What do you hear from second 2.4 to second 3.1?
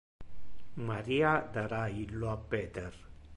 Peter.